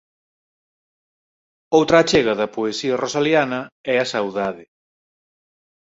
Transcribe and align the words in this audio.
Outra 1.77 1.97
achega 1.99 2.33
da 2.39 2.51
poesía 2.55 2.99
rosaliana 3.03 3.61
é 3.93 3.95
a 3.99 4.09
"saudade". 4.13 4.65